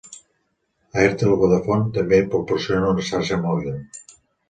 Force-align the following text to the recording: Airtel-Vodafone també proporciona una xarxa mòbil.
Airtel-Vodafone 1.03 1.91
també 1.99 2.21
proporciona 2.35 2.91
una 2.97 3.09
xarxa 3.11 3.43
mòbil. 3.49 3.83